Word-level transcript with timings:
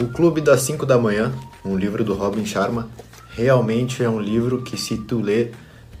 O 0.00 0.06
Clube 0.06 0.40
das 0.40 0.62
5 0.62 0.86
da 0.86 0.96
Manhã, 0.96 1.30
um 1.62 1.76
livro 1.76 2.02
do 2.02 2.14
Robin 2.14 2.46
Sharma, 2.46 2.88
realmente 3.32 4.02
é 4.02 4.08
um 4.08 4.18
livro 4.18 4.62
que 4.62 4.74
se 4.74 4.96
tu 4.96 5.20
lê, 5.20 5.50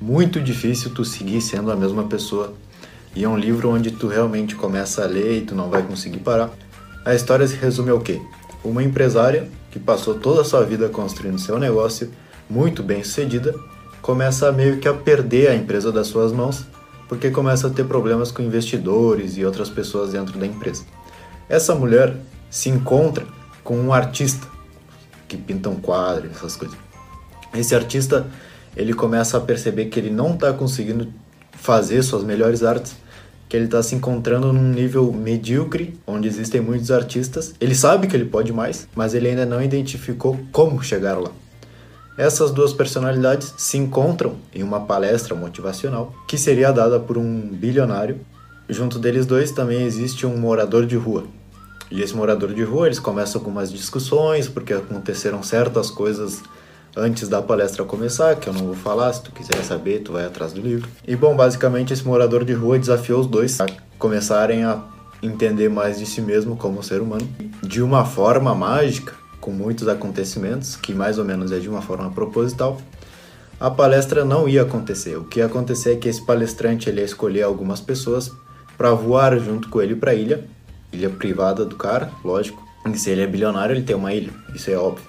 muito 0.00 0.40
difícil 0.40 0.94
tu 0.94 1.04
seguir 1.04 1.42
sendo 1.42 1.70
a 1.70 1.76
mesma 1.76 2.04
pessoa. 2.04 2.54
E 3.14 3.24
é 3.24 3.28
um 3.28 3.36
livro 3.36 3.68
onde 3.68 3.90
tu 3.90 4.08
realmente 4.08 4.54
começa 4.54 5.04
a 5.04 5.06
ler 5.06 5.36
e 5.36 5.40
tu 5.42 5.54
não 5.54 5.68
vai 5.68 5.82
conseguir 5.82 6.20
parar. 6.20 6.48
A 7.04 7.14
história 7.14 7.46
se 7.46 7.56
resume 7.56 7.90
ao 7.90 8.00
quê? 8.00 8.22
Uma 8.64 8.82
empresária 8.82 9.50
que 9.70 9.78
passou 9.78 10.14
toda 10.14 10.40
a 10.40 10.44
sua 10.44 10.64
vida 10.64 10.88
construindo 10.88 11.38
seu 11.38 11.58
negócio, 11.58 12.10
muito 12.48 12.82
bem 12.82 13.04
sucedida, 13.04 13.54
começa 14.00 14.50
meio 14.50 14.78
que 14.78 14.88
a 14.88 14.94
perder 14.94 15.48
a 15.50 15.54
empresa 15.54 15.92
das 15.92 16.06
suas 16.06 16.32
mãos, 16.32 16.64
porque 17.06 17.30
começa 17.30 17.66
a 17.66 17.70
ter 17.70 17.84
problemas 17.84 18.32
com 18.32 18.40
investidores 18.40 19.36
e 19.36 19.44
outras 19.44 19.68
pessoas 19.68 20.12
dentro 20.12 20.38
da 20.38 20.46
empresa. 20.46 20.86
Essa 21.50 21.74
mulher 21.74 22.16
se 22.48 22.70
encontra 22.70 23.26
com 23.70 23.76
um 23.76 23.92
artista 23.92 24.48
que 25.28 25.36
pinta 25.36 25.68
um 25.68 25.76
quadro, 25.76 26.28
essas 26.34 26.56
coisas. 26.56 26.76
Esse 27.54 27.72
artista, 27.72 28.26
ele 28.76 28.92
começa 28.92 29.36
a 29.36 29.40
perceber 29.40 29.84
que 29.84 30.00
ele 30.00 30.10
não 30.10 30.34
está 30.34 30.52
conseguindo 30.52 31.06
fazer 31.52 32.02
suas 32.02 32.24
melhores 32.24 32.64
artes, 32.64 32.96
que 33.48 33.56
ele 33.56 33.66
está 33.66 33.80
se 33.80 33.94
encontrando 33.94 34.52
num 34.52 34.70
nível 34.70 35.12
medíocre, 35.12 35.96
onde 36.04 36.26
existem 36.26 36.60
muitos 36.60 36.90
artistas. 36.90 37.54
Ele 37.60 37.76
sabe 37.76 38.08
que 38.08 38.16
ele 38.16 38.24
pode 38.24 38.52
mais, 38.52 38.88
mas 38.92 39.14
ele 39.14 39.28
ainda 39.28 39.46
não 39.46 39.62
identificou 39.62 40.36
como 40.50 40.82
chegar 40.82 41.16
lá. 41.16 41.30
Essas 42.18 42.50
duas 42.50 42.72
personalidades 42.72 43.54
se 43.56 43.78
encontram 43.78 44.34
em 44.52 44.64
uma 44.64 44.80
palestra 44.80 45.36
motivacional 45.36 46.12
que 46.26 46.36
seria 46.36 46.72
dada 46.72 46.98
por 46.98 47.16
um 47.16 47.40
bilionário. 47.40 48.18
Junto 48.68 48.98
deles 48.98 49.26
dois 49.26 49.52
também 49.52 49.84
existe 49.84 50.26
um 50.26 50.36
morador 50.36 50.86
de 50.86 50.96
rua. 50.96 51.24
E 51.90 52.00
esse 52.02 52.14
morador 52.14 52.54
de 52.54 52.62
rua, 52.62 52.86
eles 52.86 53.00
começam 53.00 53.40
com 53.40 53.50
umas 53.50 53.72
discussões 53.72 54.48
porque 54.48 54.72
aconteceram 54.72 55.42
certas 55.42 55.90
coisas 55.90 56.40
antes 56.96 57.28
da 57.28 57.40
palestra 57.42 57.84
começar, 57.84 58.36
que 58.36 58.48
eu 58.48 58.52
não 58.52 58.66
vou 58.66 58.74
falar, 58.74 59.12
se 59.12 59.22
tu 59.22 59.32
quiser 59.32 59.62
saber, 59.64 60.00
tu 60.00 60.12
vai 60.12 60.24
atrás 60.24 60.52
do 60.52 60.60
livro. 60.60 60.88
E 61.06 61.16
bom, 61.16 61.34
basicamente 61.34 61.92
esse 61.92 62.04
morador 62.04 62.44
de 62.44 62.52
rua 62.52 62.78
desafiou 62.78 63.20
os 63.20 63.26
dois 63.26 63.60
a 63.60 63.66
começarem 63.98 64.64
a 64.64 64.82
entender 65.22 65.68
mais 65.68 65.98
de 65.98 66.06
si 66.06 66.20
mesmo 66.20 66.56
como 66.56 66.82
ser 66.82 67.00
humano 67.00 67.28
de 67.62 67.82
uma 67.82 68.04
forma 68.04 68.54
mágica 68.54 69.12
com 69.40 69.50
muitos 69.50 69.88
acontecimentos, 69.88 70.76
que 70.76 70.92
mais 70.94 71.18
ou 71.18 71.24
menos 71.24 71.50
é 71.50 71.58
de 71.58 71.68
uma 71.68 71.80
forma 71.80 72.10
proposital, 72.10 72.80
a 73.58 73.70
palestra 73.70 74.24
não 74.24 74.48
ia 74.48 74.62
acontecer. 74.62 75.16
O 75.16 75.24
que 75.24 75.38
ia 75.38 75.46
acontecer 75.46 75.92
é 75.92 75.96
que 75.96 76.08
esse 76.08 76.24
palestrante 76.24 76.88
ele 76.88 77.00
ia 77.00 77.04
escolher 77.04 77.42
algumas 77.42 77.80
pessoas 77.80 78.30
para 78.76 78.92
voar 78.92 79.38
junto 79.38 79.68
com 79.68 79.80
ele 79.80 79.94
para 79.94 80.12
a 80.12 80.14
ilha, 80.14 80.44
ilha 80.92 81.10
privada 81.10 81.64
do 81.64 81.76
cara, 81.76 82.10
lógico. 82.24 82.62
E 82.86 82.98
se 82.98 83.10
ele 83.10 83.22
é 83.22 83.26
bilionário, 83.26 83.74
ele 83.74 83.82
tem 83.82 83.94
uma 83.94 84.12
ilha, 84.12 84.32
isso 84.54 84.70
é 84.70 84.76
óbvio. 84.76 85.04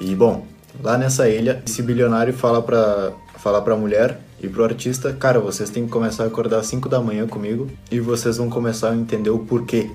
E 0.00 0.14
bom, 0.14 0.46
lá 0.82 0.96
nessa 0.98 1.28
ilha, 1.28 1.62
esse 1.66 1.82
bilionário 1.82 2.32
fala 2.32 2.62
para 2.62 3.12
fala 3.38 3.62
para 3.62 3.72
a 3.72 3.76
mulher 3.76 4.20
e 4.42 4.46
pro 4.46 4.64
artista, 4.64 5.14
cara, 5.14 5.40
vocês 5.40 5.70
têm 5.70 5.86
que 5.86 5.90
começar 5.90 6.24
a 6.24 6.26
acordar 6.26 6.58
às 6.58 6.66
5 6.66 6.88
da 6.90 7.00
manhã 7.00 7.26
comigo 7.26 7.70
e 7.90 7.98
vocês 7.98 8.36
vão 8.36 8.50
começar 8.50 8.90
a 8.90 8.96
entender 8.96 9.30
o 9.30 9.38
porquê 9.38 9.90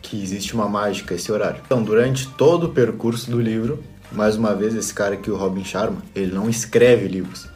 que 0.00 0.22
existe 0.22 0.54
uma 0.54 0.68
mágica 0.68 1.14
esse 1.14 1.30
horário. 1.30 1.60
Então, 1.64 1.82
durante 1.82 2.26
todo 2.28 2.64
o 2.64 2.68
percurso 2.70 3.30
do 3.30 3.40
livro, 3.40 3.82
mais 4.12 4.36
uma 4.36 4.54
vez 4.54 4.74
esse 4.74 4.94
cara 4.94 5.14
aqui, 5.14 5.30
o 5.30 5.36
Robin 5.36 5.64
Sharma, 5.64 6.02
ele 6.14 6.32
não 6.32 6.48
escreve 6.48 7.06
livros. 7.06 7.48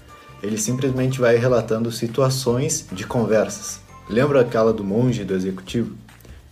Ele 0.42 0.58
simplesmente 0.58 1.20
vai 1.20 1.36
relatando 1.36 1.90
situações 1.92 2.86
de 2.92 3.06
conversas. 3.06 3.80
Lembra 4.08 4.40
aquela 4.40 4.72
do 4.72 4.82
monge 4.82 5.24
do 5.24 5.34
executivo? 5.34 5.94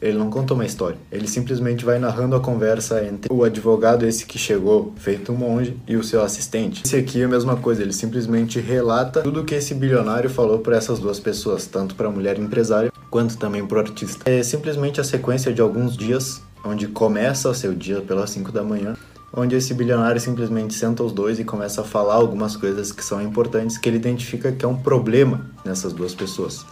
Ele 0.01 0.17
não 0.17 0.31
conta 0.31 0.55
uma 0.55 0.65
história, 0.65 0.97
ele 1.11 1.27
simplesmente 1.27 1.85
vai 1.85 1.99
narrando 1.99 2.37
a 2.37 2.41
conversa 2.41 3.05
entre 3.05 3.33
o 3.33 3.43
advogado, 3.43 4.07
esse 4.07 4.27
que 4.27 4.39
chegou 4.39 4.93
feito 4.97 5.33
um 5.33 5.37
monge, 5.37 5.77
e 5.89 5.97
o 5.97 6.05
seu 6.05 6.23
assistente. 6.23 6.83
Esse 6.85 6.95
aqui 6.95 7.21
é 7.21 7.25
a 7.25 7.29
mesma 7.29 7.57
coisa, 7.57 7.83
ele 7.83 7.93
simplesmente 7.93 8.61
relata 8.61 9.23
tudo 9.23 9.45
que 9.45 9.57
esse 9.57 9.75
bilionário 9.75 10.31
falou 10.31 10.61
para 10.61 10.77
essas 10.77 11.01
duas 11.01 11.19
pessoas, 11.19 11.67
tanto 11.67 11.97
para 11.97 12.07
a 12.07 12.11
mulher 12.13 12.39
empresária 12.39 12.92
quanto 13.11 13.37
também 13.37 13.67
para 13.67 13.79
o 13.79 13.81
artista. 13.81 14.31
É 14.31 14.41
simplesmente 14.42 15.01
a 15.01 15.05
sequência 15.05 15.53
de 15.53 15.61
alguns 15.61 15.97
dias, 15.97 16.42
onde 16.64 16.87
começa 16.87 17.48
o 17.48 17.55
seu 17.55 17.75
dia 17.75 18.01
pelas 18.01 18.31
5 18.31 18.53
da 18.53 18.63
manhã, 18.63 18.95
onde 19.33 19.57
esse 19.57 19.75
bilionário 19.75 20.20
simplesmente 20.20 20.75
senta 20.75 21.03
os 21.03 21.13
dois 21.13 21.41
e 21.41 21.45
começa 21.45 21.81
a 21.81 21.85
falar 21.85 22.14
algumas 22.14 22.57
coisas 22.57 22.92
que 22.92 23.05
são 23.05 23.20
importantes 23.20 23.77
que 23.77 23.89
ele 23.89 23.97
identifica 23.97 24.53
que 24.53 24.64
é 24.64 24.69
um 24.69 24.77
problema 24.77 25.47
nessas 25.64 25.92
duas 25.92 26.14
pessoas. 26.14 26.64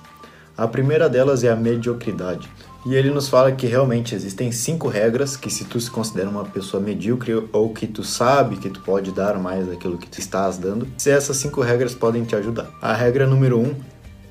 A 0.56 0.66
primeira 0.66 1.08
delas 1.08 1.44
é 1.44 1.50
a 1.50 1.56
mediocridade. 1.56 2.48
E 2.86 2.94
ele 2.94 3.10
nos 3.10 3.28
fala 3.28 3.50
que 3.50 3.66
realmente 3.66 4.14
existem 4.14 4.52
cinco 4.52 4.86
regras 4.86 5.36
que 5.36 5.50
se 5.50 5.64
tu 5.64 5.80
se 5.80 5.90
considera 5.90 6.30
uma 6.30 6.44
pessoa 6.44 6.80
medíocre 6.80 7.34
ou 7.52 7.74
que 7.74 7.84
tu 7.84 8.04
sabe 8.04 8.58
que 8.58 8.70
tu 8.70 8.80
pode 8.80 9.10
dar 9.10 9.40
mais 9.40 9.66
daquilo 9.66 9.98
que 9.98 10.06
tu 10.06 10.20
estás 10.20 10.56
dando, 10.56 10.86
se 10.96 11.10
essas 11.10 11.36
cinco 11.36 11.60
regras 11.62 11.96
podem 11.96 12.24
te 12.24 12.36
ajudar. 12.36 12.70
A 12.80 12.94
regra 12.94 13.26
número 13.26 13.58
um, 13.58 13.74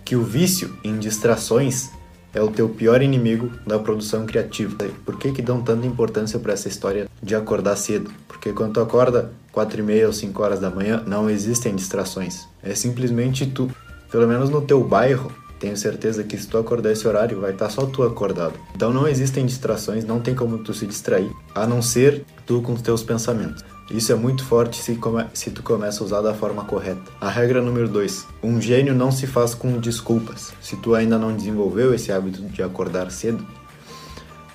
que 0.05 0.15
o 0.15 0.23
vício 0.23 0.73
em 0.85 0.97
distrações 0.97 1.89
é 2.33 2.41
o 2.41 2.49
teu 2.49 2.69
pior 2.69 3.01
inimigo 3.01 3.51
da 3.67 3.77
produção 3.77 4.25
criativa. 4.25 4.77
Por 5.03 5.17
que 5.17 5.33
que 5.33 5.41
dão 5.41 5.61
tanta 5.61 5.85
importância 5.85 6.39
para 6.39 6.53
essa 6.53 6.69
história 6.69 7.09
de 7.21 7.35
acordar 7.35 7.75
cedo? 7.75 8.09
Porque 8.25 8.53
quando 8.53 8.75
tu 8.75 8.79
acorda 8.79 9.33
quatro 9.51 9.81
e 9.81 9.83
meia 9.83 10.07
ou 10.07 10.13
cinco 10.13 10.41
horas 10.41 10.61
da 10.61 10.69
manhã, 10.69 11.03
não 11.05 11.29
existem 11.29 11.75
distrações. 11.75 12.47
É 12.63 12.73
simplesmente 12.73 13.45
tu, 13.45 13.69
pelo 14.09 14.25
menos 14.29 14.49
no 14.49 14.61
teu 14.61 14.81
bairro, 14.81 15.29
tenho 15.65 15.75
certeza 15.75 16.23
que 16.23 16.37
se 16.37 16.47
tu 16.47 16.59
acordar 16.59 16.91
esse 16.91 17.07
horário, 17.07 17.41
vai 17.41 17.49
estar 17.49 17.65
tá 17.65 17.71
só 17.71 17.87
tu 17.87 18.03
acordado. 18.03 18.53
Então 18.75 18.93
não 18.93 19.07
existem 19.07 19.43
distrações, 19.47 20.05
não 20.05 20.19
tem 20.19 20.35
como 20.35 20.59
tu 20.59 20.75
se 20.75 20.85
distrair, 20.85 21.31
a 21.55 21.65
não 21.65 21.81
ser 21.81 22.23
tu 22.45 22.61
com 22.61 22.73
os 22.73 22.83
teus 22.83 23.01
pensamentos. 23.01 23.65
Isso 23.89 24.11
é 24.11 24.15
muito 24.15 24.45
forte 24.45 24.77
se, 24.77 24.93
come, 24.95 25.25
se 25.33 25.49
tu 25.49 25.63
começa 25.63 26.03
a 26.03 26.05
usar 26.05 26.21
da 26.21 26.35
forma 26.35 26.63
correta. 26.65 27.01
A 27.19 27.31
regra 27.31 27.63
número 27.63 27.87
2. 27.87 28.27
Um 28.43 28.61
gênio 28.61 28.93
não 28.93 29.11
se 29.11 29.25
faz 29.25 29.55
com 29.55 29.79
desculpas. 29.79 30.53
Se 30.61 30.75
tu 30.75 30.93
ainda 30.93 31.17
não 31.17 31.35
desenvolveu 31.35 31.95
esse 31.95 32.11
hábito 32.11 32.43
de 32.43 32.61
acordar 32.61 33.09
cedo, 33.09 33.43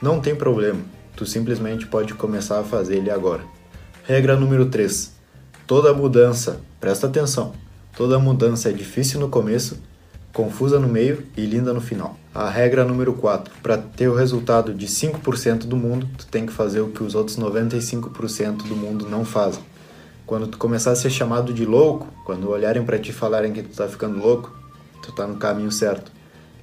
não 0.01 0.21
tem 0.21 0.37
problema. 0.37 0.79
Tu 1.17 1.27
simplesmente 1.27 1.89
pode 1.89 2.15
começar 2.15 2.61
a 2.61 2.65
fazer 2.65 2.99
ele 2.99 3.11
agora. 3.11 3.43
Regra 4.05 4.37
número 4.37 4.67
3. 4.67 5.13
Toda 5.67 5.93
mudança, 5.93 6.61
presta 6.79 7.09
atenção, 7.09 7.53
toda 7.97 8.17
mudança 8.17 8.69
é 8.69 8.73
difícil 8.73 9.19
no 9.19 9.29
começo 9.29 9.90
confusa 10.33 10.79
no 10.79 10.89
meio 10.89 11.25
e 11.37 11.45
linda 11.45 11.73
no 11.73 11.81
final. 11.81 12.17
A 12.35 12.49
regra 12.49 12.85
número 12.85 13.13
4. 13.15 13.53
Para 13.63 13.77
ter 13.77 14.09
o 14.09 14.15
resultado 14.15 14.73
de 14.73 14.87
5% 14.87 15.67
do 15.67 15.77
mundo, 15.77 16.09
tu 16.17 16.27
tem 16.27 16.47
que 16.47 16.53
fazer 16.53 16.81
o 16.81 16.89
que 16.89 17.03
os 17.03 17.15
outros 17.15 17.37
95% 17.37 18.69
do 18.69 18.77
mundo 18.77 19.09
não 19.09 19.25
fazem. 19.25 19.63
Quando 20.27 20.47
tu 20.47 20.59
começar 20.59 20.93
a 20.93 20.97
ser 20.97 21.11
chamado 21.11 21.53
de 21.53 21.65
louco, 21.65 22.07
quando 22.25 22.49
olharem 22.49 22.85
para 22.85 22.99
ti 22.99 23.11
e 23.11 23.13
falarem 23.13 23.53
que 23.53 23.63
tu 23.63 23.77
tá 23.77 23.89
ficando 23.89 24.19
louco, 24.19 24.55
tu 25.03 25.11
tá 25.13 25.27
no 25.27 25.37
caminho 25.37 25.73
certo. 25.73 26.13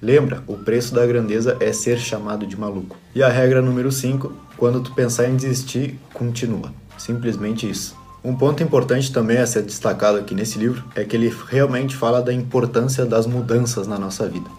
Lembra, 0.01 0.43
o 0.47 0.55
preço 0.55 0.93
da 0.93 1.05
grandeza 1.05 1.57
é 1.59 1.73
ser 1.73 1.97
chamado 1.97 2.45
de 2.47 2.57
maluco. 2.57 2.95
E 3.13 3.21
a 3.21 3.27
regra 3.27 3.61
número 3.61 3.91
5, 3.91 4.31
quando 4.55 4.81
tu 4.81 4.93
pensar 4.93 5.27
em 5.27 5.35
desistir, 5.35 5.99
continua. 6.13 6.71
Simplesmente 6.97 7.69
isso. 7.69 8.06
Um 8.23 8.35
ponto 8.35 8.63
importante 8.63 9.11
também 9.11 9.37
a 9.37 9.47
ser 9.47 9.61
destacado 9.61 10.17
aqui 10.17 10.33
nesse 10.33 10.57
livro 10.57 10.83
é 10.95 11.03
que 11.03 11.15
ele 11.15 11.33
realmente 11.47 11.95
fala 11.95 12.21
da 12.21 12.33
importância 12.33 13.05
das 13.05 13.27
mudanças 13.27 13.87
na 13.87 13.97
nossa 13.97 14.27
vida. 14.27 14.49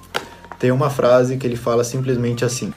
Tem 0.59 0.71
uma 0.71 0.91
frase 0.91 1.37
que 1.37 1.47
ele 1.47 1.57
fala 1.57 1.85
simplesmente 1.85 2.45
assim: 2.45 2.73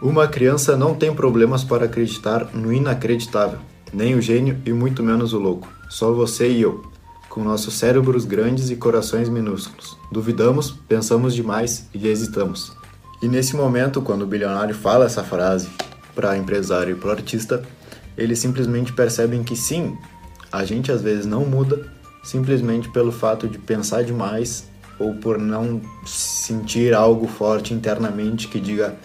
Uma 0.00 0.26
criança 0.26 0.76
não 0.76 0.94
tem 0.94 1.14
problemas 1.14 1.64
para 1.64 1.84
acreditar 1.84 2.48
no 2.54 2.72
inacreditável, 2.72 3.58
nem 3.92 4.14
o 4.14 4.22
gênio 4.22 4.60
e 4.64 4.72
muito 4.72 5.02
menos 5.02 5.32
o 5.32 5.38
louco. 5.38 5.68
Só 5.88 6.12
você 6.12 6.48
e 6.48 6.62
eu, 6.62 6.82
com 7.28 7.42
nossos 7.42 7.74
cérebros 7.74 8.24
grandes 8.24 8.70
e 8.70 8.76
corações 8.76 9.28
minúsculos. 9.28 9.96
Duvidamos, 10.10 10.70
pensamos 10.88 11.34
demais 11.34 11.88
e 11.92 12.08
hesitamos. 12.08 12.72
E 13.20 13.28
nesse 13.28 13.56
momento, 13.56 14.00
quando 14.02 14.22
o 14.22 14.26
bilionário 14.26 14.74
fala 14.74 15.06
essa 15.06 15.24
frase 15.24 15.68
para 16.14 16.36
empresário 16.36 16.96
e 16.96 16.98
para 16.98 17.12
artista, 17.12 17.62
eles 18.16 18.38
simplesmente 18.38 18.92
percebem 18.92 19.42
que 19.42 19.56
sim, 19.56 19.96
a 20.50 20.64
gente 20.64 20.92
às 20.92 21.02
vezes 21.02 21.26
não 21.26 21.44
muda 21.44 21.86
simplesmente 22.22 22.88
pelo 22.88 23.12
fato 23.12 23.48
de 23.48 23.58
pensar 23.58 24.02
demais 24.02 24.66
ou 24.98 25.14
por 25.14 25.38
não 25.38 25.80
sentir 26.06 26.94
algo 26.94 27.26
forte 27.26 27.74
internamente 27.74 28.48
que 28.48 28.60
diga 28.60 28.96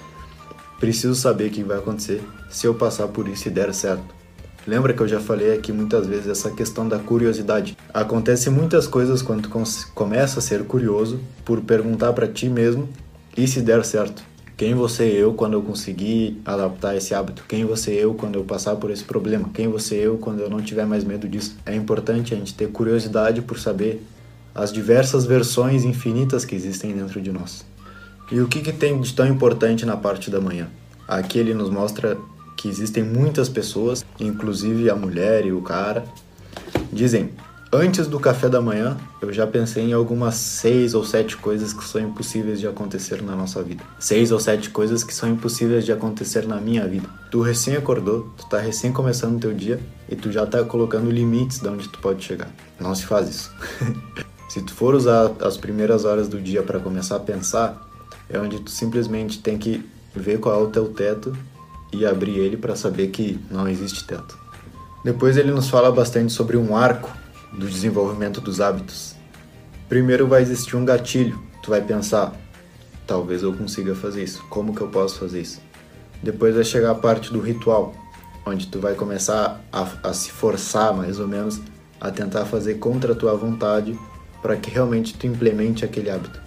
preciso 0.79 1.15
saber 1.15 1.47
o 1.47 1.51
que 1.51 1.63
vai 1.63 1.77
acontecer 1.77 2.21
se 2.49 2.65
eu 2.65 2.73
passar 2.73 3.07
por 3.07 3.27
isso 3.27 3.47
e 3.47 3.51
der 3.51 3.73
certo. 3.73 4.19
Lembra 4.67 4.93
que 4.93 5.01
eu 5.01 5.07
já 5.07 5.19
falei 5.19 5.53
aqui 5.53 5.71
muitas 5.71 6.05
vezes 6.05 6.27
essa 6.27 6.51
questão 6.51 6.87
da 6.87 6.99
curiosidade. 6.99 7.75
Acontece 7.93 8.49
muitas 8.49 8.85
coisas 8.85 9.21
quando 9.21 9.49
começa 9.93 10.39
a 10.39 10.41
ser 10.41 10.63
curioso 10.63 11.19
por 11.43 11.61
perguntar 11.61 12.13
para 12.13 12.27
ti 12.27 12.47
mesmo 12.47 12.87
e 13.35 13.47
se 13.47 13.61
der 13.61 13.83
certo. 13.83 14.28
Quem 14.59 14.75
você 14.75 15.03
eu 15.05 15.33
quando 15.33 15.53
eu 15.53 15.61
conseguir 15.61 16.41
adaptar 16.43 16.93
esse 16.93 17.15
hábito? 17.15 17.45
Quem 17.47 17.63
você 17.63 17.91
eu 17.91 18.13
quando 18.13 18.35
eu 18.35 18.43
passar 18.43 18.75
por 18.75 18.91
esse 18.91 19.05
problema? 19.05 19.49
Quem 19.53 19.69
você 19.69 19.95
eu 19.95 20.17
quando 20.17 20.41
eu 20.41 20.49
não 20.49 20.61
tiver 20.61 20.85
mais 20.85 21.05
medo 21.05 21.29
disso? 21.29 21.55
É 21.65 21.73
importante 21.73 22.33
a 22.33 22.37
gente 22.37 22.53
ter 22.53 22.67
curiosidade 22.67 23.41
por 23.41 23.57
saber 23.57 24.05
as 24.53 24.73
diversas 24.73 25.25
versões 25.25 25.85
infinitas 25.85 26.43
que 26.43 26.53
existem 26.55 26.91
dentro 26.91 27.21
de 27.21 27.31
nós. 27.31 27.65
E 28.29 28.41
o 28.41 28.49
que, 28.49 28.59
que 28.59 28.73
tem 28.73 28.99
de 28.99 29.13
tão 29.13 29.25
importante 29.25 29.85
na 29.85 29.95
parte 29.95 30.29
da 30.29 30.41
manhã? 30.41 30.67
Aqui 31.07 31.39
ele 31.39 31.53
nos 31.53 31.69
mostra 31.69 32.17
que 32.57 32.67
existem 32.67 33.01
muitas 33.01 33.47
pessoas, 33.47 34.05
inclusive 34.19 34.89
a 34.89 34.95
mulher 34.95 35.45
e 35.45 35.53
o 35.53 35.61
cara, 35.61 36.03
dizem: 36.91 37.29
Antes 37.71 38.07
do 38.07 38.19
café 38.19 38.49
da 38.49 38.59
manhã, 38.59 38.97
eu 39.21 39.31
já 39.31 39.45
pensei 39.45 39.83
em 39.83 39.93
algumas 39.93 40.33
seis 40.33 40.95
ou 40.95 41.05
sete 41.05 41.37
coisas 41.37 41.71
que 41.71 41.83
são 41.83 42.01
impossíveis 42.01 42.59
de 42.59 42.67
acontecer 42.67 43.21
na 43.21 43.35
nossa 43.35 43.61
vida. 43.61 43.83
Seis 43.99 44.31
ou 44.31 44.39
sete 44.39 44.71
coisas 44.71 45.03
que 45.03 45.13
são 45.13 45.29
impossíveis 45.29 45.85
de 45.85 45.91
acontecer 45.91 46.47
na 46.47 46.59
minha 46.59 46.87
vida. 46.87 47.07
Tu 47.29 47.39
recém 47.41 47.75
acordou, 47.75 48.27
tu 48.35 48.49
tá 48.49 48.57
recém 48.57 48.91
começando 48.91 49.37
o 49.37 49.39
teu 49.39 49.53
dia 49.53 49.79
e 50.09 50.15
tu 50.15 50.31
já 50.31 50.47
tá 50.47 50.63
colocando 50.63 51.11
limites 51.11 51.59
de 51.59 51.67
onde 51.67 51.87
tu 51.87 51.99
pode 51.99 52.25
chegar. 52.25 52.49
Não 52.79 52.95
se 52.95 53.05
faz 53.05 53.29
isso. 53.29 53.51
se 54.49 54.63
tu 54.63 54.73
for 54.73 54.95
usar 54.95 55.31
as 55.39 55.55
primeiras 55.55 56.05
horas 56.05 56.27
do 56.27 56.41
dia 56.41 56.63
para 56.63 56.79
começar 56.79 57.17
a 57.17 57.19
pensar, 57.19 57.87
é 58.27 58.39
onde 58.39 58.59
tu 58.61 58.71
simplesmente 58.71 59.43
tem 59.43 59.59
que 59.59 59.87
ver 60.15 60.39
qual 60.39 60.59
é 60.59 60.63
o 60.63 60.71
teu 60.71 60.87
teto 60.87 61.37
e 61.93 62.03
abrir 62.03 62.35
ele 62.35 62.57
para 62.57 62.75
saber 62.75 63.09
que 63.09 63.39
não 63.51 63.67
existe 63.67 64.07
teto. 64.07 64.35
Depois 65.05 65.37
ele 65.37 65.51
nos 65.51 65.69
fala 65.69 65.91
bastante 65.91 66.33
sobre 66.33 66.57
um 66.57 66.75
arco 66.75 67.09
do 67.53 67.67
desenvolvimento 67.67 68.41
dos 68.41 68.61
hábitos. 68.61 69.15
Primeiro 69.87 70.27
vai 70.27 70.41
existir 70.41 70.75
um 70.75 70.85
gatilho. 70.85 71.41
Tu 71.63 71.69
vai 71.69 71.81
pensar, 71.81 72.33
talvez 73.07 73.43
eu 73.43 73.53
consiga 73.53 73.95
fazer 73.95 74.23
isso. 74.23 74.43
Como 74.49 74.75
que 74.75 74.81
eu 74.81 74.87
posso 74.87 75.19
fazer 75.19 75.41
isso? 75.41 75.61
Depois 76.21 76.55
vai 76.55 76.63
chegar 76.63 76.91
a 76.91 76.95
parte 76.95 77.31
do 77.31 77.39
ritual, 77.39 77.93
onde 78.45 78.67
tu 78.67 78.79
vai 78.79 78.93
começar 78.93 79.61
a, 79.71 79.87
a 80.03 80.13
se 80.13 80.31
forçar, 80.31 80.93
mais 80.93 81.19
ou 81.19 81.27
menos, 81.27 81.59
a 81.99 82.11
tentar 82.11 82.45
fazer 82.45 82.75
contra 82.75 83.13
a 83.13 83.15
tua 83.15 83.35
vontade 83.35 83.97
para 84.41 84.55
que 84.55 84.69
realmente 84.69 85.17
tu 85.17 85.27
implemente 85.27 85.83
aquele 85.83 86.09
hábito. 86.09 86.41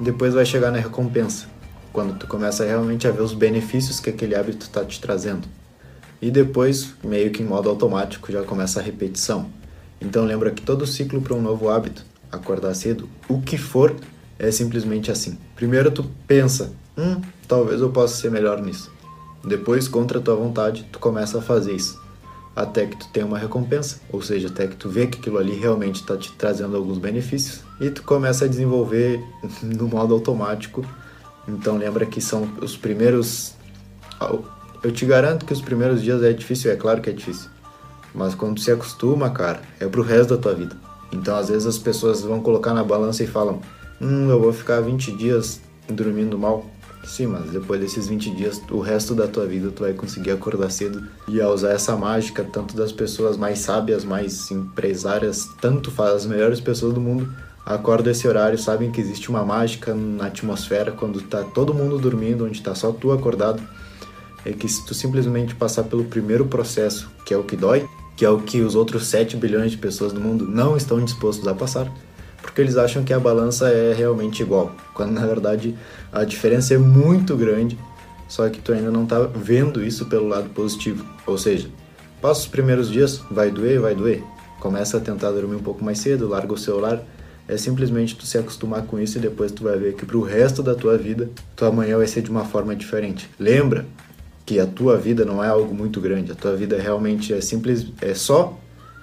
Depois 0.00 0.34
vai 0.34 0.44
chegar 0.44 0.70
na 0.70 0.78
recompensa, 0.78 1.46
quando 1.92 2.18
tu 2.18 2.26
começa 2.26 2.64
realmente 2.64 3.06
a 3.08 3.10
ver 3.10 3.22
os 3.22 3.34
benefícios 3.34 3.98
que 3.98 4.10
aquele 4.10 4.34
hábito 4.34 4.66
está 4.66 4.84
te 4.84 5.00
trazendo. 5.00 5.48
E 6.20 6.30
depois, 6.30 6.94
meio 7.02 7.30
que 7.30 7.42
em 7.42 7.46
modo 7.46 7.68
automático, 7.68 8.30
já 8.30 8.42
começa 8.42 8.80
a 8.80 8.82
repetição. 8.82 9.50
Então 10.00 10.24
lembra 10.24 10.50
que 10.50 10.62
todo 10.62 10.86
ciclo 10.86 11.20
para 11.20 11.34
um 11.34 11.42
novo 11.42 11.68
hábito, 11.68 12.04
acordar 12.30 12.74
cedo, 12.74 13.08
o 13.28 13.40
que 13.40 13.58
for, 13.58 13.94
é 14.38 14.50
simplesmente 14.50 15.10
assim. 15.10 15.36
Primeiro 15.56 15.90
tu 15.90 16.04
pensa, 16.26 16.72
hum, 16.96 17.20
talvez 17.46 17.80
eu 17.80 17.90
possa 17.90 18.14
ser 18.16 18.30
melhor 18.30 18.62
nisso. 18.62 18.90
Depois, 19.44 19.88
contra 19.88 20.18
a 20.18 20.22
tua 20.22 20.36
vontade, 20.36 20.86
tu 20.92 20.98
começa 20.98 21.38
a 21.38 21.42
fazer 21.42 21.72
isso. 21.72 22.00
Até 22.54 22.86
que 22.86 22.96
tu 22.96 23.08
tenha 23.08 23.24
uma 23.24 23.38
recompensa, 23.38 24.00
ou 24.10 24.20
seja, 24.20 24.48
até 24.48 24.66
que 24.66 24.76
tu 24.76 24.88
vê 24.88 25.06
que 25.06 25.18
aquilo 25.18 25.38
ali 25.38 25.54
realmente 25.54 26.00
está 26.00 26.16
te 26.16 26.32
trazendo 26.32 26.76
alguns 26.76 26.98
benefícios 26.98 27.62
e 27.80 27.88
tu 27.88 28.02
começa 28.02 28.44
a 28.44 28.48
desenvolver 28.48 29.22
no 29.62 29.86
modo 29.86 30.14
automático. 30.14 30.84
Então 31.46 31.76
lembra 31.76 32.04
que 32.04 32.20
são 32.20 32.48
os 32.60 32.76
primeiros. 32.76 33.54
Eu 34.82 34.92
te 34.92 35.06
garanto 35.06 35.46
que 35.46 35.52
os 35.52 35.60
primeiros 35.60 36.02
dias 36.02 36.22
é 36.22 36.32
difícil, 36.32 36.70
é 36.72 36.76
claro 36.76 37.00
que 37.00 37.10
é 37.10 37.12
difícil. 37.12 37.48
Mas 38.14 38.34
quando 38.34 38.60
se 38.60 38.70
acostuma, 38.70 39.30
cara, 39.30 39.62
é 39.78 39.86
pro 39.86 40.02
resto 40.02 40.34
da 40.34 40.40
tua 40.40 40.54
vida. 40.54 40.76
Então 41.12 41.36
às 41.36 41.48
vezes 41.48 41.66
as 41.66 41.78
pessoas 41.78 42.22
vão 42.22 42.40
colocar 42.40 42.74
na 42.74 42.84
balança 42.84 43.22
e 43.22 43.26
falam: 43.26 43.60
Hum, 44.00 44.30
eu 44.30 44.40
vou 44.40 44.52
ficar 44.52 44.80
20 44.80 45.12
dias 45.12 45.60
dormindo 45.88 46.38
mal. 46.38 46.66
Sim, 47.04 47.28
mas 47.28 47.50
depois 47.50 47.80
desses 47.80 48.06
20 48.08 48.34
dias, 48.34 48.60
o 48.70 48.80
resto 48.80 49.14
da 49.14 49.26
tua 49.26 49.46
vida 49.46 49.70
tu 49.70 49.82
vai 49.82 49.94
conseguir 49.94 50.30
acordar 50.30 50.70
cedo 50.70 51.02
e 51.26 51.40
a 51.40 51.48
usar 51.48 51.70
essa 51.70 51.96
mágica, 51.96 52.44
tanto 52.44 52.76
das 52.76 52.92
pessoas 52.92 53.36
mais 53.36 53.60
sábias, 53.60 54.04
mais 54.04 54.50
empresárias, 54.50 55.48
tanto 55.60 55.90
faz 55.90 56.12
as 56.14 56.26
melhores 56.26 56.60
pessoas 56.60 56.92
do 56.92 57.00
mundo, 57.00 57.32
acordam 57.64 58.12
esse 58.12 58.28
horário, 58.28 58.58
sabem 58.58 58.90
que 58.90 59.00
existe 59.00 59.30
uma 59.30 59.44
mágica 59.44 59.94
na 59.94 60.26
atmosfera 60.26 60.92
quando 60.92 61.22
tá 61.22 61.42
todo 61.42 61.72
mundo 61.72 61.98
dormindo, 61.98 62.44
onde 62.44 62.60
tá 62.60 62.74
só 62.74 62.92
tu 62.92 63.10
acordado. 63.10 63.62
É 64.44 64.52
que 64.52 64.68
se 64.68 64.84
tu 64.84 64.94
simplesmente 64.94 65.54
passar 65.54 65.84
pelo 65.84 66.04
primeiro 66.04 66.46
processo, 66.46 67.10
que 67.24 67.32
é 67.32 67.36
o 67.36 67.44
que 67.44 67.56
dói, 67.56 67.88
que 68.18 68.24
é 68.24 68.28
o 68.28 68.40
que 68.40 68.60
os 68.62 68.74
outros 68.74 69.06
7 69.06 69.36
bilhões 69.36 69.70
de 69.70 69.78
pessoas 69.78 70.12
do 70.12 70.20
mundo 70.20 70.44
não 70.44 70.76
estão 70.76 71.02
dispostos 71.02 71.46
a 71.46 71.54
passar, 71.54 71.88
porque 72.42 72.60
eles 72.60 72.76
acham 72.76 73.04
que 73.04 73.12
a 73.12 73.20
balança 73.20 73.68
é 73.68 73.94
realmente 73.94 74.42
igual, 74.42 74.74
quando 74.92 75.12
na 75.12 75.24
verdade 75.24 75.76
a 76.12 76.24
diferença 76.24 76.74
é 76.74 76.78
muito 76.78 77.36
grande, 77.36 77.78
só 78.28 78.48
que 78.48 78.60
tu 78.60 78.72
ainda 78.72 78.90
não 78.90 79.04
está 79.04 79.20
vendo 79.20 79.84
isso 79.84 80.06
pelo 80.06 80.26
lado 80.26 80.50
positivo. 80.50 81.06
Ou 81.28 81.38
seja, 81.38 81.68
passa 82.20 82.40
os 82.40 82.48
primeiros 82.48 82.90
dias, 82.90 83.20
vai 83.30 83.52
doer, 83.52 83.80
vai 83.80 83.94
doer. 83.94 84.24
Começa 84.58 84.96
a 84.96 85.00
tentar 85.00 85.30
dormir 85.30 85.54
um 85.54 85.62
pouco 85.62 85.84
mais 85.84 86.00
cedo, 86.00 86.26
larga 86.26 86.52
o 86.52 86.58
celular. 86.58 87.00
É 87.46 87.56
simplesmente 87.56 88.16
tu 88.16 88.26
se 88.26 88.36
acostumar 88.36 88.82
com 88.82 88.98
isso 88.98 89.18
e 89.18 89.20
depois 89.20 89.52
tu 89.52 89.62
vai 89.62 89.78
ver 89.78 89.94
que 89.94 90.04
pro 90.04 90.22
resto 90.22 90.60
da 90.60 90.74
tua 90.74 90.98
vida, 90.98 91.30
tua 91.54 91.70
manhã 91.70 91.96
vai 91.96 92.08
ser 92.08 92.22
de 92.22 92.30
uma 92.32 92.44
forma 92.44 92.74
diferente. 92.74 93.30
Lembra 93.38 93.86
que 94.48 94.58
a 94.58 94.66
tua 94.66 94.96
vida 94.96 95.26
não 95.26 95.44
é 95.44 95.48
algo 95.48 95.74
muito 95.74 96.00
grande, 96.00 96.32
a 96.32 96.34
tua 96.34 96.56
vida 96.56 96.78
realmente 96.80 97.34
é 97.34 97.40
simples, 97.42 97.86
é 98.00 98.14
só 98.14 98.58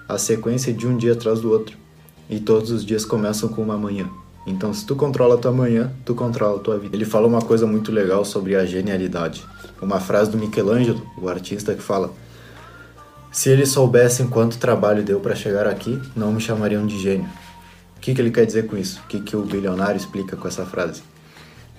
a 0.08 0.18
sequência 0.18 0.72
de 0.72 0.88
um 0.88 0.96
dia 0.96 1.12
atrás 1.12 1.40
do 1.40 1.52
outro. 1.52 1.76
E 2.28 2.40
todos 2.40 2.72
os 2.72 2.84
dias 2.84 3.04
começam 3.04 3.48
com 3.48 3.62
uma 3.62 3.78
manhã. 3.78 4.10
Então, 4.44 4.74
se 4.74 4.84
tu 4.84 4.96
controla 4.96 5.36
a 5.36 5.38
tua 5.38 5.52
manhã, 5.52 5.92
tu 6.04 6.16
controla 6.16 6.56
a 6.56 6.58
tua 6.58 6.76
vida. 6.80 6.96
Ele 6.96 7.04
fala 7.04 7.28
uma 7.28 7.40
coisa 7.40 7.64
muito 7.64 7.92
legal 7.92 8.24
sobre 8.24 8.56
a 8.56 8.66
genialidade. 8.66 9.44
Uma 9.80 10.00
frase 10.00 10.32
do 10.32 10.36
Michelangelo, 10.36 11.00
o 11.16 11.28
artista 11.28 11.76
que 11.76 11.82
fala: 11.82 12.12
Se 13.30 13.48
eles 13.48 13.68
soubessem 13.68 14.26
quanto 14.26 14.58
trabalho 14.58 15.04
deu 15.04 15.20
para 15.20 15.36
chegar 15.36 15.68
aqui, 15.68 15.96
não 16.16 16.32
me 16.32 16.40
chamariam 16.40 16.84
de 16.84 16.98
gênio. 17.00 17.28
O 17.96 18.00
que, 18.00 18.12
que 18.12 18.20
ele 18.20 18.32
quer 18.32 18.46
dizer 18.46 18.66
com 18.66 18.76
isso? 18.76 19.00
O 19.04 19.06
que, 19.06 19.20
que 19.20 19.36
o 19.36 19.42
bilionário 19.42 19.96
explica 19.96 20.36
com 20.36 20.48
essa 20.48 20.66
frase? 20.66 21.04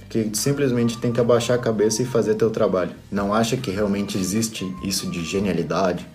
Que 0.10 0.30
simplesmente 0.34 0.98
tem 0.98 1.12
que 1.12 1.20
abaixar 1.20 1.58
a 1.58 1.62
cabeça 1.62 2.02
e 2.02 2.06
fazer 2.06 2.36
teu 2.36 2.50
trabalho. 2.50 2.92
Não 3.12 3.34
acha 3.34 3.58
que 3.58 3.72
realmente 3.72 4.18
existe 4.18 4.74
isso 4.84 5.10
de 5.10 5.24
genialidade, 5.24 6.08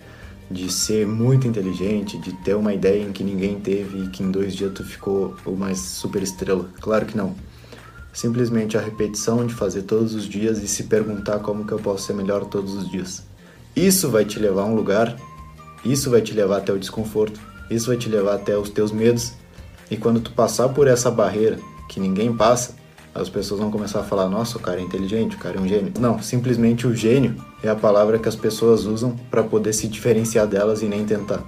de 0.50 0.72
ser 0.72 1.06
muito 1.06 1.46
inteligente, 1.46 2.18
de 2.18 2.32
ter 2.42 2.54
uma 2.54 2.72
ideia 2.72 3.02
em 3.02 3.12
que 3.12 3.24
ninguém 3.24 3.58
teve 3.58 4.04
e 4.04 4.08
que 4.08 4.22
em 4.22 4.30
dois 4.30 4.54
dias 4.54 4.72
tu 4.74 4.84
ficou 4.84 5.34
uma 5.46 5.74
super 5.74 6.22
estrela. 6.22 6.68
Claro 6.80 7.06
que 7.06 7.16
não. 7.16 7.34
Simplesmente 8.12 8.76
a 8.76 8.80
repetição 8.80 9.46
de 9.46 9.54
fazer 9.54 9.82
todos 9.82 10.14
os 10.14 10.28
dias 10.28 10.62
e 10.62 10.68
se 10.68 10.84
perguntar 10.84 11.38
como 11.38 11.64
que 11.64 11.72
eu 11.72 11.78
posso 11.78 12.06
ser 12.06 12.12
melhor 12.12 12.44
todos 12.44 12.74
os 12.74 12.90
dias. 12.90 13.22
Isso 13.74 14.10
vai 14.10 14.24
te 14.24 14.38
levar 14.38 14.62
a 14.62 14.66
um 14.66 14.74
lugar, 14.74 15.16
isso 15.82 16.10
vai 16.10 16.20
te 16.20 16.34
levar 16.34 16.58
até 16.58 16.72
o 16.72 16.78
desconforto, 16.78 17.40
isso 17.70 17.86
vai 17.86 17.96
te 17.96 18.08
levar 18.08 18.34
até 18.34 18.56
os 18.56 18.68
teus 18.68 18.92
medos. 18.92 19.32
E 19.90 19.96
quando 19.96 20.20
tu 20.20 20.30
passar 20.32 20.68
por 20.68 20.86
essa 20.86 21.10
barreira 21.10 21.58
que 21.88 21.98
ninguém 21.98 22.34
passa, 22.34 22.74
as 23.14 23.28
pessoas 23.28 23.60
vão 23.60 23.70
começar 23.70 24.00
a 24.00 24.04
falar: 24.04 24.28
nossa, 24.28 24.58
o 24.58 24.60
cara 24.60 24.80
é 24.80 24.82
inteligente, 24.82 25.36
o 25.36 25.38
cara 25.38 25.58
é 25.58 25.60
um 25.60 25.68
gênio. 25.68 25.92
Não, 25.98 26.20
simplesmente 26.22 26.86
o 26.86 26.94
gênio 26.94 27.36
é 27.62 27.68
a 27.68 27.76
palavra 27.76 28.18
que 28.18 28.28
as 28.28 28.36
pessoas 28.36 28.84
usam 28.84 29.16
para 29.30 29.42
poder 29.42 29.72
se 29.72 29.86
diferenciar 29.88 30.46
delas 30.46 30.82
e 30.82 30.86
nem 30.86 31.04
tentar. 31.04 31.42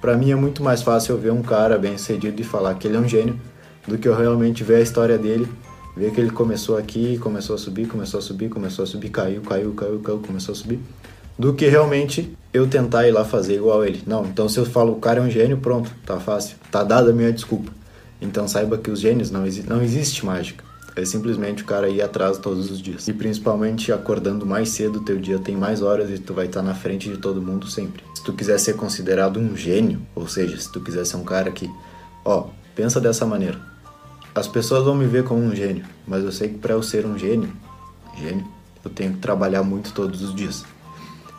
Para 0.00 0.16
mim 0.16 0.30
é 0.30 0.36
muito 0.36 0.62
mais 0.62 0.82
fácil 0.82 1.14
eu 1.14 1.20
ver 1.20 1.32
um 1.32 1.42
cara 1.42 1.76
bem 1.76 1.98
sucedido 1.98 2.40
e 2.40 2.44
falar 2.44 2.74
que 2.74 2.86
ele 2.86 2.96
é 2.96 3.00
um 3.00 3.08
gênio 3.08 3.38
do 3.86 3.98
que 3.98 4.06
eu 4.06 4.16
realmente 4.16 4.62
ver 4.62 4.76
a 4.76 4.80
história 4.80 5.18
dele, 5.18 5.48
ver 5.96 6.12
que 6.12 6.20
ele 6.20 6.30
começou 6.30 6.76
aqui, 6.76 7.18
começou 7.18 7.56
a 7.56 7.58
subir, 7.58 7.88
começou 7.88 8.18
a 8.18 8.22
subir, 8.22 8.48
começou 8.48 8.84
a 8.84 8.86
subir, 8.86 9.08
caiu, 9.08 9.42
caiu, 9.42 9.72
caiu, 9.72 9.98
caiu, 9.98 10.18
começou 10.20 10.52
a 10.52 10.56
subir, 10.56 10.78
do 11.36 11.52
que 11.52 11.66
realmente 11.66 12.36
eu 12.52 12.68
tentar 12.68 13.08
ir 13.08 13.12
lá 13.12 13.24
fazer 13.24 13.56
igual 13.56 13.84
ele. 13.84 14.02
Não, 14.06 14.24
então 14.24 14.48
se 14.48 14.58
eu 14.58 14.66
falo 14.66 14.92
o 14.92 15.00
cara 15.00 15.18
é 15.18 15.22
um 15.22 15.30
gênio, 15.30 15.58
pronto, 15.58 15.90
tá 16.06 16.20
fácil, 16.20 16.56
tá 16.70 16.84
dada 16.84 17.10
a 17.10 17.12
minha 17.12 17.32
desculpa. 17.32 17.72
Então 18.20 18.46
saiba 18.46 18.78
que 18.78 18.90
os 18.90 19.00
gênios 19.00 19.30
não, 19.30 19.44
não 19.66 19.82
existe 19.82 20.24
mágica. 20.24 20.67
É 20.98 21.04
simplesmente 21.04 21.62
o 21.62 21.66
cara 21.66 21.88
ir 21.88 22.02
atrás 22.02 22.38
todos 22.38 22.70
os 22.70 22.82
dias. 22.82 23.06
E 23.06 23.12
principalmente 23.12 23.92
acordando 23.92 24.44
mais 24.44 24.70
cedo, 24.70 25.00
teu 25.00 25.16
dia 25.16 25.38
tem 25.38 25.56
mais 25.56 25.80
horas 25.80 26.10
e 26.10 26.18
tu 26.18 26.34
vai 26.34 26.46
estar 26.46 26.60
na 26.60 26.74
frente 26.74 27.08
de 27.08 27.16
todo 27.16 27.40
mundo 27.40 27.68
sempre. 27.68 28.02
Se 28.16 28.24
tu 28.24 28.32
quiser 28.32 28.58
ser 28.58 28.74
considerado 28.74 29.38
um 29.38 29.56
gênio, 29.56 30.02
ou 30.12 30.26
seja, 30.26 30.58
se 30.58 30.70
tu 30.72 30.80
quiser 30.80 31.06
ser 31.06 31.16
um 31.16 31.24
cara 31.24 31.52
que, 31.52 31.70
ó, 32.24 32.48
pensa 32.74 33.00
dessa 33.00 33.24
maneira. 33.24 33.60
As 34.34 34.48
pessoas 34.48 34.84
vão 34.84 34.94
me 34.96 35.06
ver 35.06 35.22
como 35.22 35.40
um 35.40 35.54
gênio, 35.54 35.84
mas 36.06 36.24
eu 36.24 36.32
sei 36.32 36.48
que 36.48 36.58
para 36.58 36.74
eu 36.74 36.82
ser 36.82 37.06
um 37.06 37.16
gênio, 37.16 37.52
gênio, 38.16 38.46
eu 38.84 38.90
tenho 38.90 39.12
que 39.12 39.18
trabalhar 39.18 39.62
muito 39.62 39.92
todos 39.92 40.20
os 40.20 40.34
dias. 40.34 40.64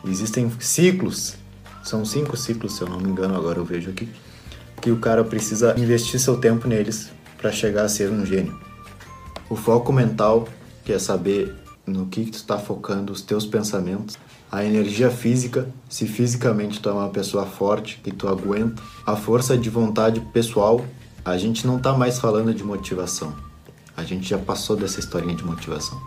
Existem 0.06 0.50
ciclos, 0.58 1.34
são 1.84 2.04
cinco 2.04 2.34
ciclos, 2.34 2.76
se 2.76 2.82
eu 2.82 2.88
não 2.88 2.98
me 2.98 3.10
engano, 3.10 3.36
agora 3.36 3.58
eu 3.58 3.64
vejo 3.64 3.90
aqui, 3.90 4.08
que 4.80 4.90
o 4.90 4.96
cara 4.96 5.22
precisa 5.22 5.78
investir 5.78 6.18
seu 6.18 6.38
tempo 6.38 6.66
neles 6.66 7.10
para 7.36 7.52
chegar 7.52 7.84
a 7.84 7.88
ser 7.88 8.10
um 8.10 8.24
gênio. 8.24 8.69
O 9.50 9.56
foco 9.56 9.92
mental, 9.92 10.46
que 10.84 10.92
é 10.92 10.98
saber 11.00 11.52
no 11.84 12.06
que, 12.06 12.24
tu 12.26 12.34
está 12.34 12.56
focando 12.56 13.12
os 13.12 13.20
teus 13.20 13.44
pensamentos. 13.44 14.16
A 14.50 14.64
energia 14.64 15.10
física, 15.10 15.68
se 15.88 16.06
fisicamente 16.06 16.80
tu 16.80 16.88
é 16.88 16.92
uma 16.92 17.08
pessoa 17.08 17.44
forte, 17.44 18.00
que 18.02 18.12
tu 18.12 18.28
aguenta. 18.28 18.80
A 19.04 19.16
força 19.16 19.58
de 19.58 19.68
vontade 19.68 20.20
pessoal, 20.32 20.84
a 21.24 21.36
gente 21.36 21.66
não 21.66 21.78
está 21.78 21.92
mais 21.92 22.20
falando 22.20 22.54
de 22.54 22.62
motivação. 22.62 23.34
A 23.96 24.04
gente 24.04 24.28
já 24.28 24.38
passou 24.38 24.76
dessa 24.76 25.00
historinha 25.00 25.34
de 25.34 25.44
motivação. 25.44 26.00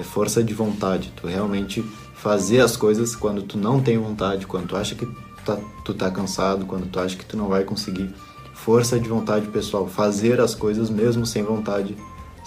É 0.00 0.02
força 0.02 0.42
de 0.42 0.52
vontade, 0.52 1.12
tu 1.14 1.28
realmente 1.28 1.84
fazer 2.14 2.60
as 2.60 2.76
coisas 2.76 3.14
quando 3.14 3.42
tu 3.42 3.56
não 3.56 3.80
tem 3.80 3.98
vontade, 3.98 4.48
quando 4.48 4.66
tu 4.66 4.76
acha 4.76 4.96
que 4.96 5.06
tá, 5.44 5.56
tu 5.84 5.94
tá 5.94 6.10
cansado, 6.10 6.66
quando 6.66 6.90
tu 6.90 6.98
acha 6.98 7.16
que 7.16 7.24
tu 7.24 7.36
não 7.36 7.46
vai 7.46 7.62
conseguir. 7.62 8.12
Força 8.52 8.98
de 8.98 9.08
vontade 9.08 9.46
pessoal, 9.46 9.86
fazer 9.86 10.40
as 10.40 10.56
coisas 10.56 10.90
mesmo 10.90 11.24
sem 11.24 11.42
vontade 11.42 11.96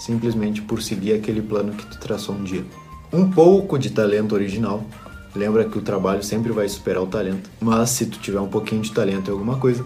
simplesmente 0.04 0.62
por 0.62 0.82
seguir 0.82 1.14
aquele 1.14 1.40
plano 1.42 1.72
que 1.72 1.86
tu 1.86 1.98
traçou 1.98 2.34
um 2.34 2.44
dia. 2.44 2.64
Um 3.12 3.30
pouco 3.30 3.78
de 3.78 3.90
talento 3.90 4.34
original, 4.34 4.84
Lembra 5.34 5.64
que 5.64 5.76
o 5.76 5.82
trabalho 5.82 6.22
sempre 6.22 6.52
vai 6.52 6.68
superar 6.68 7.02
o 7.02 7.08
talento, 7.08 7.50
mas 7.60 7.90
se 7.90 8.06
tu 8.06 8.18
tiver 8.20 8.38
um 8.38 8.46
pouquinho 8.46 8.82
de 8.82 8.92
talento 8.92 9.28
em 9.28 9.32
alguma 9.32 9.56
coisa, 9.58 9.84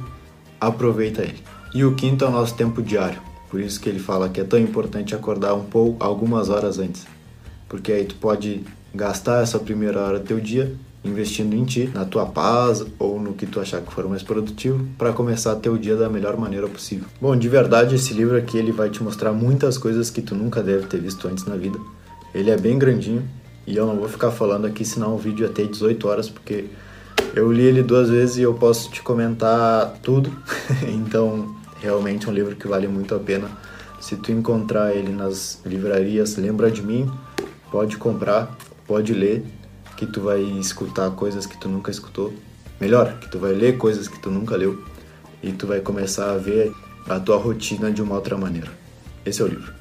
aproveita 0.60 1.22
ele. 1.22 1.38
E 1.74 1.84
o 1.84 1.94
quinto 1.94 2.24
é 2.24 2.28
o 2.28 2.30
nosso 2.30 2.54
tempo 2.54 2.82
diário. 2.82 3.20
Por 3.50 3.58
isso 3.58 3.80
que 3.80 3.88
ele 3.88 3.98
fala 3.98 4.28
que 4.28 4.40
é 4.42 4.44
tão 4.44 4.58
importante 4.58 5.14
acordar 5.14 5.54
um 5.54 5.64
pouco, 5.64 6.04
algumas 6.04 6.50
horas 6.50 6.78
antes. 6.78 7.06
Porque 7.66 7.90
aí 7.92 8.04
tu 8.04 8.14
pode 8.16 8.62
gastar 8.94 9.42
essa 9.42 9.58
primeira 9.58 10.00
hora 10.00 10.18
do 10.18 10.26
teu 10.26 10.38
dia 10.38 10.74
investindo 11.04 11.54
em 11.54 11.64
ti, 11.64 11.90
na 11.94 12.04
tua 12.04 12.26
paz 12.26 12.84
ou 12.98 13.20
no 13.20 13.32
que 13.32 13.46
tu 13.46 13.60
achar 13.60 13.80
que 13.80 13.92
for 13.92 14.08
mais 14.08 14.22
produtivo, 14.22 14.86
para 14.96 15.12
começar 15.12 15.54
teu 15.56 15.76
dia 15.76 15.96
da 15.96 16.08
melhor 16.08 16.36
maneira 16.36 16.68
possível. 16.68 17.06
Bom, 17.20 17.36
de 17.36 17.48
verdade, 17.48 17.94
esse 17.94 18.12
livro 18.12 18.36
aqui 18.36 18.58
ele 18.58 18.72
vai 18.72 18.90
te 18.90 19.02
mostrar 19.02 19.32
muitas 19.32 19.78
coisas 19.78 20.10
que 20.10 20.20
tu 20.20 20.34
nunca 20.34 20.62
deve 20.62 20.86
ter 20.86 21.00
visto 21.00 21.26
antes 21.28 21.44
na 21.44 21.56
vida. 21.56 21.78
Ele 22.34 22.50
é 22.50 22.56
bem 22.56 22.78
grandinho 22.78 23.22
e 23.66 23.76
eu 23.76 23.86
não 23.86 23.96
vou 23.96 24.08
ficar 24.08 24.30
falando 24.30 24.66
aqui, 24.66 24.84
senão 24.84 25.14
o 25.14 25.18
vídeo 25.18 25.46
ia 25.46 25.52
ter 25.52 25.68
18 25.68 26.08
horas, 26.08 26.28
porque 26.28 26.66
eu 27.34 27.52
li 27.52 27.62
ele 27.62 27.82
duas 27.82 28.08
vezes 28.08 28.38
e 28.38 28.42
eu 28.42 28.54
posso 28.54 28.90
te 28.90 29.02
comentar 29.02 29.94
tudo. 30.02 30.32
então, 30.88 31.54
realmente 31.80 32.26
é 32.26 32.30
um 32.30 32.34
livro 32.34 32.56
que 32.56 32.66
vale 32.66 32.88
muito 32.88 33.14
a 33.14 33.18
pena. 33.18 33.48
Se 34.00 34.16
tu 34.16 34.32
encontrar 34.32 34.94
ele 34.94 35.12
nas 35.12 35.60
livrarias, 35.66 36.36
lembra 36.36 36.70
de 36.70 36.82
mim, 36.82 37.10
pode 37.70 37.96
comprar, 37.96 38.56
pode 38.86 39.12
ler, 39.12 39.44
que 39.98 40.06
tu 40.06 40.20
vai 40.20 40.40
escutar 40.40 41.10
coisas 41.10 41.44
que 41.44 41.58
tu 41.58 41.68
nunca 41.68 41.90
escutou. 41.90 42.32
Melhor, 42.80 43.18
que 43.18 43.28
tu 43.28 43.36
vai 43.40 43.52
ler 43.52 43.76
coisas 43.76 44.06
que 44.06 44.16
tu 44.20 44.30
nunca 44.30 44.54
leu 44.54 44.84
e 45.42 45.50
tu 45.50 45.66
vai 45.66 45.80
começar 45.80 46.30
a 46.30 46.38
ver 46.38 46.72
a 47.08 47.18
tua 47.18 47.36
rotina 47.36 47.90
de 47.90 48.00
uma 48.00 48.14
outra 48.14 48.38
maneira. 48.38 48.70
Esse 49.26 49.42
é 49.42 49.44
o 49.44 49.48
livro. 49.48 49.77